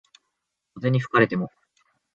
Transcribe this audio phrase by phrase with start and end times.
[0.73, 1.51] 風に吹かれても